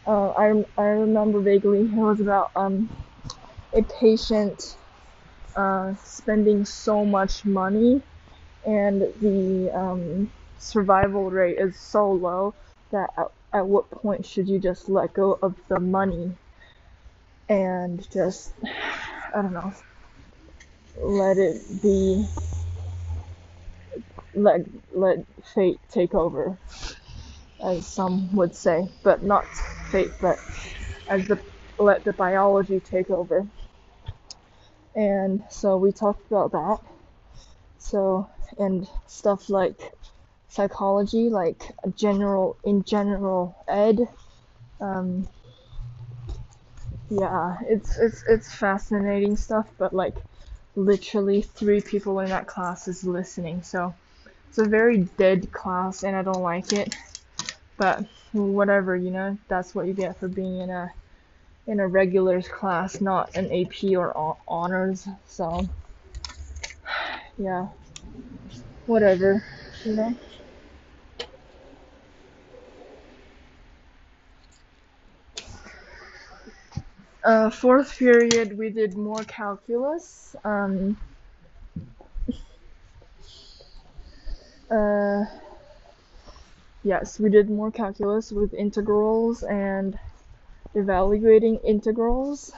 Uh, 0.08 0.29
I 0.32 0.53
I 0.77 0.84
remember 0.86 1.41
vaguely 1.41 1.82
it 1.82 1.91
was 1.95 2.21
about 2.21 2.51
um 2.56 2.89
a 3.73 3.84
patient 4.01 4.77
uh, 5.56 5.93
spending 5.95 6.65
so 6.65 7.06
much 7.06 7.45
money, 7.45 8.01
and 8.65 9.01
the 9.21 9.71
um, 9.75 10.32
survival 10.58 11.29
rate 11.32 11.58
is 11.60 11.79
so 11.79 12.12
low 12.12 12.56
that 12.91 13.10
at, 13.17 13.27
at 13.53 13.67
what 13.67 13.89
point 13.91 14.25
should 14.25 14.47
you 14.49 14.60
just 14.60 14.89
let 14.89 15.13
go 15.13 15.39
of 15.43 15.56
the 15.69 15.79
money 15.79 16.38
and 17.49 18.08
just 18.12 18.53
I 19.36 19.41
don't 19.41 19.53
know 19.53 19.73
let 20.97 21.38
it 21.38 21.62
be 21.82 22.25
let 24.36 24.62
let 24.93 25.19
fate 25.56 25.80
take 25.89 26.15
over, 26.15 26.60
as 27.63 27.88
some 27.88 28.36
would 28.36 28.56
say, 28.56 28.88
but 29.04 29.24
not 29.24 29.48
fate, 29.91 30.15
but 30.22 30.39
as 31.10 31.28
the 31.28 31.41
let 31.80 32.04
the 32.06 32.13
biology 32.13 32.80
take 32.80 33.10
over. 33.10 33.48
And 34.96 35.43
so 35.50 35.78
we 35.78 35.91
talked 35.91 36.28
about 36.28 36.52
that. 36.54 36.80
So 37.80 38.30
and 38.60 38.88
stuff 39.08 39.50
like 39.50 39.93
psychology, 40.50 41.30
like 41.30 41.63
general 41.96 42.58
in 42.65 42.84
general 42.84 43.56
ed. 43.67 44.00
Um, 44.82 45.28
yeah, 47.10 47.58
it's 47.67 47.98
it's 47.98 48.24
it's 48.30 48.54
fascinating 48.54 49.38
stuff, 49.38 49.67
but 49.80 49.93
like 49.93 50.15
literally 50.76 51.41
three 51.41 51.82
people 51.82 52.19
in 52.22 52.30
that 52.30 52.48
class 52.48 52.88
is 52.88 53.04
listening, 53.06 53.63
so 53.63 53.96
it's 54.53 54.59
a 54.59 54.67
very 54.67 54.99
dead 55.17 55.51
class 55.51 56.03
and 56.03 56.15
I 56.15 56.21
don't 56.21 56.43
like 56.43 56.73
it. 56.73 56.93
but 57.77 58.05
whatever, 58.33 58.95
you 58.95 59.11
know, 59.11 59.37
that's 59.47 59.75
what 59.75 59.87
you 59.87 59.93
get 59.93 60.19
for 60.19 60.27
being 60.29 60.61
in 60.61 60.69
a 60.69 60.93
in 61.67 61.79
a 61.79 61.87
regulars 61.87 62.47
class, 62.47 63.01
not 63.01 63.35
an 63.35 63.51
AP 63.51 63.95
or 63.97 64.37
honors. 64.47 65.07
So 65.27 65.69
yeah, 67.37 67.67
whatever, 68.85 69.43
you 69.83 69.95
know. 69.95 70.17
Uh, 77.23 77.49
fourth 77.49 77.97
period, 77.97 78.57
we 78.57 78.69
did 78.69 78.97
more 78.97 79.25
calculus. 79.25 80.35
Um, 80.45 80.97
uh, 84.73 85.25
yes, 86.83 87.19
we 87.19 87.29
did 87.29 87.49
more 87.49 87.71
calculus 87.71 88.31
with 88.31 88.53
integrals 88.53 89.43
and 89.43 89.97
evaluating 90.73 91.59
integrals. 91.65 92.51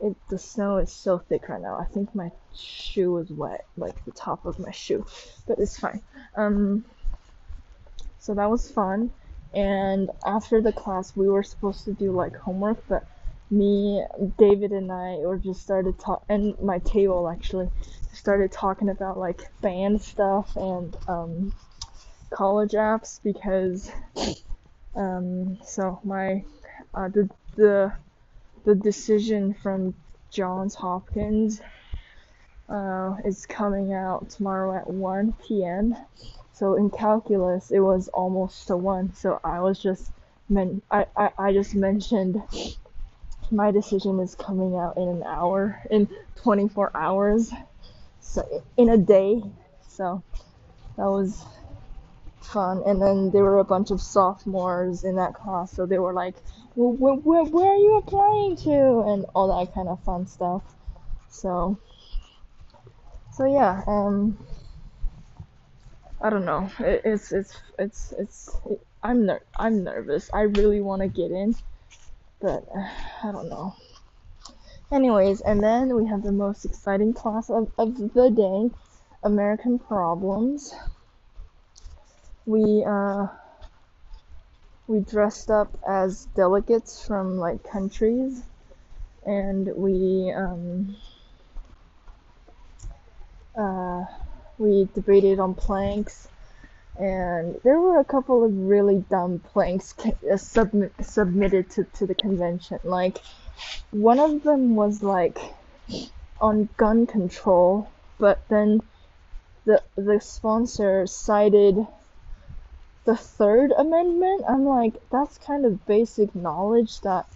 It, 0.00 0.16
the 0.28 0.38
snow 0.38 0.78
is 0.78 0.92
so 0.92 1.18
thick 1.18 1.48
right 1.48 1.60
now. 1.60 1.78
I 1.78 1.86
think 1.86 2.14
my 2.14 2.30
shoe 2.54 3.16
is 3.18 3.30
wet, 3.30 3.66
like 3.76 4.04
the 4.04 4.12
top 4.12 4.46
of 4.46 4.58
my 4.58 4.70
shoe, 4.70 5.04
but 5.46 5.58
it's 5.58 5.78
fine. 5.78 6.02
Um, 6.36 6.84
so 8.18 8.34
that 8.34 8.50
was 8.50 8.70
fun. 8.70 9.10
And 9.54 10.10
after 10.26 10.60
the 10.60 10.72
class, 10.72 11.14
we 11.14 11.28
were 11.28 11.42
supposed 11.42 11.84
to 11.84 11.92
do 11.92 12.12
like 12.12 12.36
homework, 12.36 12.84
but 12.88 13.06
me, 13.50 14.04
David, 14.38 14.72
and 14.72 14.90
I, 14.92 15.16
or 15.24 15.36
just 15.38 15.62
started 15.62 15.98
talk, 15.98 16.24
and 16.28 16.58
my 16.60 16.78
table 16.80 17.28
actually 17.28 17.70
started 18.12 18.52
talking 18.52 18.88
about 18.88 19.18
like 19.18 19.42
band 19.60 20.02
stuff 20.02 20.56
and 20.56 20.96
um, 21.08 21.54
college 22.30 22.72
apps 22.72 23.20
because 23.22 23.90
um, 24.96 25.58
so 25.64 26.00
my 26.04 26.44
uh, 26.94 27.08
the 27.08 27.28
the 27.56 27.92
the 28.64 28.74
decision 28.74 29.54
from 29.54 29.94
Johns 30.30 30.74
Hopkins 30.74 31.60
uh, 32.68 33.16
is 33.24 33.46
coming 33.46 33.92
out 33.92 34.30
tomorrow 34.30 34.76
at 34.76 34.88
1 34.88 35.34
p.m. 35.46 35.96
So 36.52 36.74
in 36.76 36.90
calculus, 36.90 37.70
it 37.70 37.80
was 37.80 38.08
almost 38.08 38.70
a 38.70 38.76
one. 38.76 39.12
So 39.14 39.40
I 39.44 39.60
was 39.60 39.78
just 39.78 40.12
men 40.48 40.82
I, 40.90 41.06
I, 41.16 41.30
I 41.38 41.52
just 41.52 41.74
mentioned 41.74 42.42
my 43.54 43.70
decision 43.70 44.20
is 44.20 44.34
coming 44.34 44.76
out 44.76 44.96
in 44.96 45.08
an 45.08 45.22
hour, 45.22 45.80
in 45.90 46.08
24 46.36 46.90
hours, 46.94 47.52
so 48.20 48.64
in 48.76 48.88
a 48.88 48.98
day. 48.98 49.42
So 49.88 50.22
that 50.96 51.04
was 51.04 51.44
fun. 52.40 52.82
And 52.86 53.00
then 53.00 53.30
there 53.30 53.42
were 53.42 53.58
a 53.58 53.64
bunch 53.64 53.90
of 53.90 54.00
sophomores 54.00 55.04
in 55.04 55.16
that 55.16 55.34
class, 55.34 55.72
so 55.72 55.86
they 55.86 55.98
were 55.98 56.12
like, 56.12 56.36
well, 56.74 56.92
where, 56.92 57.14
where, 57.14 57.44
where 57.44 57.72
are 57.72 57.76
you 57.76 57.98
applying 57.98 58.56
to? 58.56 59.04
And 59.06 59.26
all 59.34 59.58
that 59.58 59.72
kind 59.74 59.88
of 59.88 60.02
fun 60.04 60.26
stuff. 60.26 60.62
So, 61.28 61.78
so 63.32 63.46
yeah, 63.46 63.82
um, 63.86 64.38
I 66.20 66.30
don't 66.30 66.44
know. 66.44 66.70
It, 66.80 67.02
it's, 67.04 67.32
it's, 67.32 67.60
it's, 67.78 68.12
it's, 68.18 68.56
it, 68.70 68.86
I'm 69.02 69.26
ner- 69.26 69.44
I'm 69.56 69.84
nervous. 69.84 70.30
I 70.32 70.42
really 70.42 70.80
want 70.80 71.02
to 71.02 71.08
get 71.08 71.30
in 71.30 71.54
but 72.40 72.64
I 73.22 73.32
don't 73.32 73.48
know. 73.48 73.74
Anyways, 74.92 75.40
and 75.40 75.62
then 75.62 75.96
we 75.96 76.06
have 76.06 76.22
the 76.22 76.32
most 76.32 76.64
exciting 76.64 77.12
class 77.12 77.50
of, 77.50 77.72
of 77.78 77.96
the 77.96 78.30
day, 78.30 78.70
American 79.22 79.78
Problems. 79.78 80.74
We 82.46 82.84
uh 82.86 83.26
we 84.86 85.00
dressed 85.00 85.50
up 85.50 85.76
as 85.88 86.26
delegates 86.36 87.04
from 87.04 87.38
like 87.38 87.64
countries 87.64 88.42
and 89.24 89.68
we 89.74 90.30
um 90.36 90.96
uh 93.58 94.04
we 94.58 94.88
debated 94.94 95.40
on 95.40 95.54
planks 95.54 96.28
and 96.96 97.60
there 97.64 97.80
were 97.80 97.98
a 97.98 98.04
couple 98.04 98.44
of 98.44 98.56
really 98.56 99.04
dumb 99.10 99.40
planks 99.40 99.94
uh, 100.30 100.36
submit, 100.36 100.92
submitted 101.02 101.70
to, 101.70 101.84
to 101.84 102.06
the 102.06 102.14
convention. 102.14 102.78
Like, 102.84 103.18
one 103.90 104.20
of 104.20 104.42
them 104.42 104.76
was 104.76 105.02
like 105.02 105.38
on 106.40 106.68
gun 106.76 107.06
control, 107.06 107.88
but 108.18 108.46
then 108.48 108.80
the 109.64 109.82
the 109.96 110.20
sponsor 110.20 111.06
cited 111.06 111.86
the 113.04 113.16
Third 113.16 113.72
Amendment. 113.76 114.44
I'm 114.48 114.64
like, 114.64 114.94
that's 115.10 115.38
kind 115.38 115.64
of 115.64 115.86
basic 115.86 116.34
knowledge 116.34 117.00
that 117.00 117.26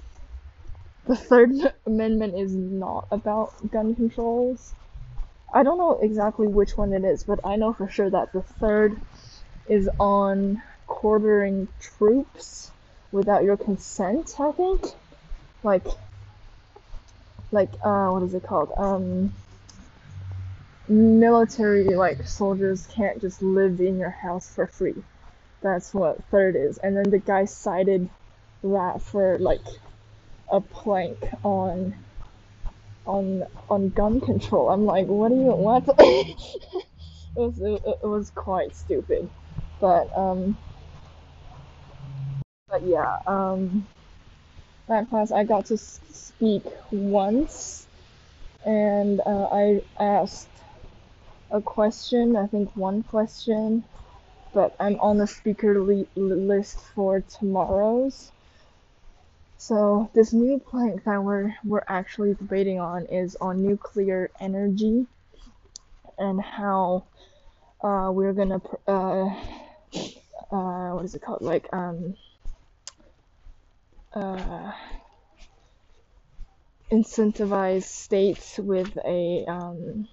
the 1.07 1.16
Third 1.16 1.51
Amendment 1.87 2.35
is 2.37 2.55
not 2.55 3.09
about 3.11 3.71
gun 3.71 3.94
controls. 3.94 4.75
I 5.53 5.62
don't 5.62 5.79
know 5.79 5.99
exactly 6.01 6.47
which 6.47 6.77
one 6.77 6.92
it 6.92 7.05
is, 7.05 7.25
but 7.25 7.40
I 7.44 7.57
know 7.57 7.73
for 7.73 7.88
sure 7.88 8.11
that 8.11 8.33
the 8.33 8.42
Third 8.42 9.01
is 9.68 9.88
on 9.98 10.62
quartering 10.87 11.68
troops 11.81 12.70
without 13.12 13.44
your 13.44 13.57
consent, 13.57 14.35
I 14.38 14.52
think. 14.52 14.85
Like, 15.62 15.87
like, 17.50 17.70
uh, 17.83 18.09
what 18.09 18.22
is 18.22 18.35
it 18.35 18.42
called? 18.42 18.72
Um, 18.76 19.33
military, 20.88 21.85
like, 21.94 22.26
soldiers 22.26 22.87
can't 22.87 23.20
just 23.20 23.42
live 23.42 23.81
in 23.81 23.98
your 23.98 24.11
house 24.11 24.54
for 24.54 24.66
free. 24.66 25.02
That's 25.62 25.92
what 25.92 26.22
third 26.24 26.57
is. 26.57 26.78
And 26.78 26.96
then 26.96 27.11
the 27.11 27.18
guy 27.18 27.44
cited 27.46 28.09
that 28.62 29.02
for, 29.02 29.38
like, 29.38 29.64
a 30.50 30.61
plank 30.61 31.18
on 31.44 31.94
on 33.07 33.42
on 33.70 33.88
gun 33.90 34.20
control. 34.20 34.70
I'm 34.70 34.85
like, 34.85 35.07
what 35.07 35.31
do 35.31 35.35
you 35.35 35.52
what? 35.52 35.85
it 35.98 36.37
was 37.37 37.61
it, 37.61 37.83
it 38.02 38.07
was 38.07 38.31
quite 38.31 38.76
stupid. 38.76 39.28
But 39.80 40.08
um, 40.16 40.58
but 42.68 42.82
yeah, 42.86 43.16
um, 43.26 43.88
that 44.88 45.10
class 45.10 45.32
I 45.32 45.44
got 45.44 45.66
to 45.66 45.78
speak 45.78 46.64
once, 46.92 47.88
and 48.64 49.20
uh, 49.26 49.48
I 49.52 49.80
asked 50.00 50.50
a 51.50 51.62
question. 51.62 52.36
I 52.36 52.46
think 52.48 52.76
one 52.76 53.02
question, 53.04 53.84
but 54.54 54.76
I'm 54.80 55.00
on 55.00 55.18
the 55.18 55.26
speaker 55.26 55.80
li- 55.82 56.08
list 56.16 56.80
for 56.94 57.20
tomorrow's. 57.22 58.32
So 59.58 60.10
this 60.14 60.32
new 60.32 60.60
plank 60.60 61.04
that 61.04 61.22
we're 61.22 61.54
we're 61.64 61.84
actually 61.88 62.34
debating 62.34 62.80
on 62.80 63.06
is 63.06 63.36
on 63.40 63.62
nuclear 63.62 64.30
energy 64.40 65.06
and 66.18 66.40
how 66.42 67.06
uh, 67.82 68.10
we're 68.12 68.34
gonna 68.34 68.60
uh, 68.88 69.30
uh, 70.51 70.90
what 70.90 71.05
is 71.05 71.14
it 71.14 71.22
called? 71.22 71.42
Like, 71.42 71.68
um, 71.72 72.16
uh, 74.14 74.72
incentivize 76.90 77.85
states 77.85 78.59
with 78.59 78.96
a, 79.05 79.44
um, 79.46 80.09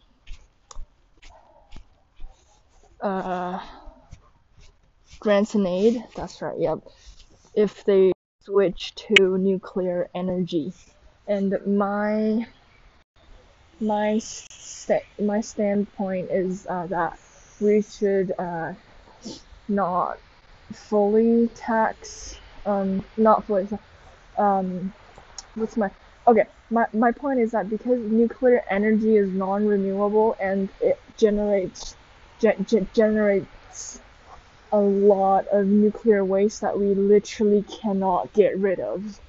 uh, 3.02 3.60
grants 5.20 5.56
and 5.56 5.68
aid. 5.68 6.04
That's 6.16 6.42
right, 6.42 6.60
yep. 6.60 6.80
If 7.56 7.84
they 7.86 8.12
switch 8.46 8.94
to 8.96 9.38
nuclear 9.38 10.10
energy. 10.14 10.72
And 11.28 11.58
my, 11.66 12.46
my, 13.80 14.20
st- 14.20 15.04
my 15.20 15.42
standpoint 15.42 16.30
is 16.30 16.68
uh, 16.68 16.86
that 16.88 17.18
we 17.60 17.82
should 17.82 18.34
uh, 18.38 18.74
not 19.70 20.18
fully 20.74 21.50
tax 21.56 22.42
um 22.66 23.06
not 23.18 23.46
fully 23.48 23.68
um 24.38 24.94
what's 25.56 25.78
my 25.78 25.90
okay 26.28 26.46
my 26.72 26.86
my 26.94 27.12
point 27.12 27.40
is 27.40 27.52
that 27.52 27.70
because 27.70 28.00
nuclear 28.12 28.64
energy 28.70 29.18
is 29.18 29.32
non-renewable 29.34 30.36
and 30.40 30.72
it 30.82 31.02
generates 31.18 31.98
ge- 32.40 32.66
ge- 32.66 32.92
generates 32.94 34.00
a 34.74 34.80
lot 34.80 35.46
of 35.52 35.68
nuclear 35.68 36.26
waste 36.26 36.62
that 36.62 36.80
we 36.80 36.96
literally 36.96 37.64
cannot 37.84 38.34
get 38.34 38.60
rid 38.60 38.82
of. 38.82 39.20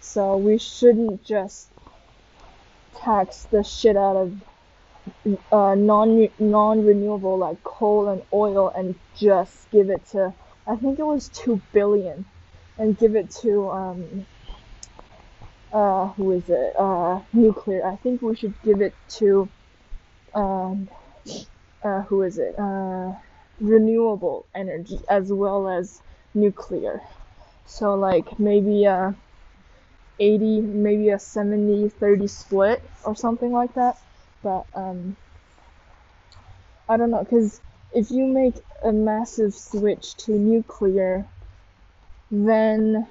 So 0.00 0.36
we 0.38 0.58
shouldn't 0.58 1.24
just 1.24 1.70
tax 3.04 3.46
the 3.52 3.62
shit 3.64 3.96
out 3.96 4.16
of 4.16 4.34
uh, 5.52 5.74
non 5.74 6.28
non 6.38 6.84
renewable 6.84 7.38
like 7.38 7.62
coal 7.62 8.08
and 8.08 8.22
oil 8.32 8.68
and 8.70 8.94
just 9.14 9.70
give 9.70 9.90
it 9.90 10.06
to 10.06 10.32
I 10.66 10.76
think 10.76 10.98
it 10.98 11.04
was 11.04 11.28
two 11.28 11.60
billion 11.72 12.24
and 12.78 12.96
give 12.98 13.16
it 13.16 13.30
to 13.42 13.70
um 13.70 14.26
uh 15.72 16.08
who 16.08 16.32
is 16.32 16.48
it 16.48 16.74
uh 16.78 17.20
nuclear 17.32 17.86
I 17.86 17.96
think 17.96 18.22
we 18.22 18.36
should 18.36 18.54
give 18.62 18.80
it 18.80 18.94
to 19.18 19.48
um 20.34 20.88
uh 21.82 22.02
who 22.02 22.22
is 22.22 22.38
it 22.38 22.54
uh 22.58 23.12
renewable 23.60 24.46
energy 24.54 24.98
as 25.08 25.32
well 25.32 25.68
as 25.68 26.02
nuclear. 26.34 27.00
So 27.66 27.94
like 27.94 28.38
maybe 28.38 28.84
a 28.84 29.14
80, 30.18 30.60
maybe 30.60 31.10
a 31.10 31.18
70 31.18 31.88
30 31.88 32.26
split 32.26 32.82
or 33.04 33.16
something 33.16 33.52
like 33.52 33.74
that. 33.74 33.96
But 34.42 34.66
um, 34.74 35.16
I 36.88 36.96
don't 36.96 37.10
know, 37.10 37.22
because 37.22 37.60
if 37.94 38.10
you 38.10 38.26
make 38.26 38.56
a 38.82 38.92
massive 38.92 39.54
switch 39.54 40.16
to 40.18 40.32
nuclear, 40.32 41.24
then 42.30 43.06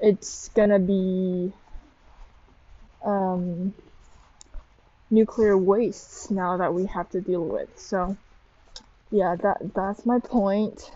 it's 0.00 0.48
gonna 0.50 0.78
be 0.78 1.52
um, 3.04 3.74
nuclear 5.10 5.56
wastes 5.56 6.30
now 6.30 6.56
that 6.56 6.72
we 6.74 6.86
have 6.86 7.08
to 7.10 7.20
deal 7.20 7.44
with. 7.44 7.68
So 7.78 8.16
yeah, 9.10 9.36
that 9.36 9.74
that's 9.74 10.06
my 10.06 10.18
point. 10.18 10.90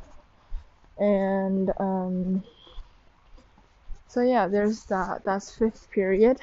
And 0.99 1.71
um, 1.79 2.43
so 4.09 4.23
yeah, 4.23 4.49
there's 4.49 4.85
that. 4.87 5.23
That's 5.25 5.55
fifth 5.55 5.91
period. 5.91 6.41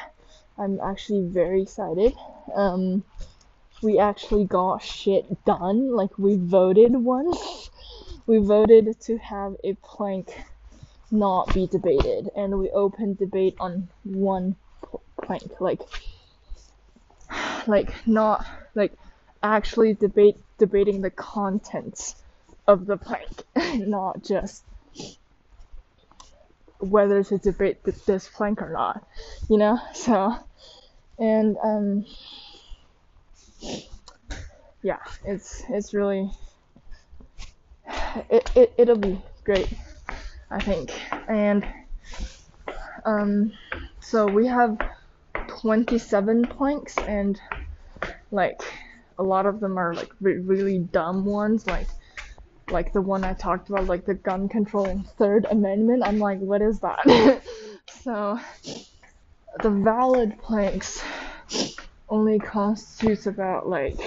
I'm 0.58 0.80
actually 0.80 1.28
very 1.32 1.64
excited. 1.64 2.14
Um, 2.56 3.04
we 3.82 4.00
actually 4.00 4.46
got 4.46 4.82
shit 4.82 5.46
done. 5.46 5.96
Like 5.96 6.18
we 6.18 6.38
voted 6.38 6.96
once. 6.96 7.70
We 8.26 8.38
voted 8.38 9.00
to 9.02 9.18
have 9.18 9.56
a 9.64 9.74
plank 9.76 10.30
not 11.12 11.54
be 11.54 11.68
debated, 11.68 12.30
and 12.36 12.58
we 12.58 12.70
opened 12.72 13.18
debate 13.18 13.56
on 13.60 13.90
one 14.04 14.56
plank. 15.24 15.52
Like, 15.60 15.82
like 17.68 17.94
not 18.08 18.46
like 18.74 18.94
actually 19.44 19.94
debate 19.94 20.38
debating 20.58 21.02
the 21.02 21.12
contents 21.12 22.16
of 22.68 22.86
the 22.86 22.98
plank, 22.98 23.44
not 23.88 24.24
just 24.24 24.64
whether 26.80 27.24
to 27.24 27.38
debate 27.38 27.84
this 28.06 28.28
plank 28.28 28.62
or 28.62 28.72
not, 28.72 29.06
you 29.50 29.58
know? 29.58 29.80
So, 29.94 30.36
and, 31.18 31.58
um, 31.64 32.06
yeah, 34.84 35.00
it's, 35.26 35.64
it's 35.70 35.94
really, 35.94 36.30
it, 38.30 38.52
it, 38.56 38.74
it'll 38.78 38.98
be 38.98 39.22
great, 39.44 39.74
I 40.52 40.62
think. 40.62 40.92
And, 41.28 41.66
um, 43.06 43.52
so 44.00 44.28
we 44.28 44.48
have 44.48 44.78
27 45.48 46.44
planks 46.46 46.98
and, 46.98 47.40
like, 48.32 48.62
a 49.18 49.24
lot 49.24 49.46
of 49.46 49.60
them 49.60 49.78
are, 49.78 49.94
like, 49.94 50.12
re- 50.22 50.40
really 50.40 50.80
dumb 50.80 51.26
ones, 51.26 51.66
like, 51.68 51.88
like 52.70 52.94
the 52.94 53.02
one 53.02 53.24
I 53.24 53.34
talked 53.34 53.70
about, 53.70 53.86
like 53.86 54.06
the 54.06 54.14
gun 54.14 54.50
control 54.50 54.86
and 54.86 55.08
Third 55.08 55.46
Amendment. 55.50 56.04
I'm 56.04 56.20
like, 56.20 56.40
what 56.40 56.62
is 56.62 56.80
that? 56.80 57.42
so 58.04 58.40
the 59.62 59.70
valid 59.70 60.42
planks 60.42 61.04
only 62.10 62.40
constitutes 62.40 63.28
about 63.28 63.68
like 63.68 64.00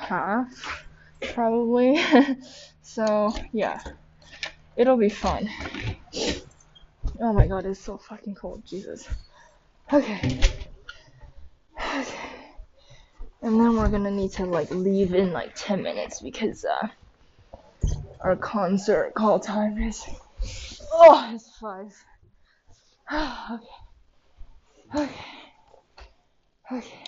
half, 0.00 0.86
probably. 1.34 2.00
so 2.82 3.34
yeah, 3.52 3.80
it'll 4.76 4.96
be 4.96 5.08
fun. 5.08 5.48
Oh 7.20 7.32
my 7.32 7.46
god, 7.46 7.66
it's 7.66 7.80
so 7.80 7.98
fucking 7.98 8.34
cold, 8.34 8.64
Jesus. 8.66 9.08
Okay. 9.92 10.40
Okay 11.76 12.23
and 13.44 13.60
then 13.60 13.76
we're 13.76 13.88
gonna 13.90 14.10
need 14.10 14.32
to 14.32 14.46
like 14.46 14.70
leave 14.70 15.12
in 15.14 15.30
like 15.30 15.52
10 15.54 15.82
minutes 15.82 16.22
because 16.22 16.64
uh 16.64 16.88
our 18.22 18.36
concert 18.36 19.12
call 19.14 19.38
time 19.38 19.76
is 19.82 20.02
oh 20.92 21.30
it's 21.34 21.50
five. 21.58 21.92
Okay. 24.96 25.02
Okay. 25.02 25.12
Okay. 26.72 27.04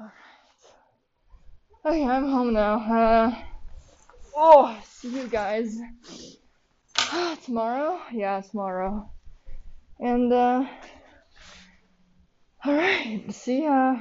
All 0.00 0.06
right. 0.06 0.12
Okay 1.92 2.04
i'm 2.04 2.28
home 2.28 2.52
now 2.54 2.74
uh 2.78 3.34
oh 4.34 4.78
see 4.84 5.08
you 5.08 5.28
guys. 5.28 5.78
Tomorrow? 7.44 8.00
Yeah 8.12 8.40
tomorrow. 8.40 9.10
And 10.00 10.32
uh 10.32 10.64
all 12.64 12.74
right. 12.74 13.24
See 13.30 13.64
ya 13.64 13.96